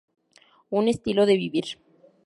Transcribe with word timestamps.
Un 0.79 0.83
estilo 0.93 1.23
de 1.27 1.37
vivir. 1.43 1.67